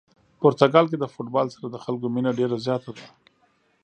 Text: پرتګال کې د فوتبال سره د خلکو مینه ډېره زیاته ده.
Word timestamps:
پرتګال 0.41 0.85
کې 0.91 0.97
د 0.99 1.05
فوتبال 1.13 1.47
سره 1.55 1.67
د 1.69 1.75
خلکو 1.83 2.05
مینه 2.13 2.31
ډېره 2.39 2.57
زیاته 2.65 2.91
ده. 2.97 3.05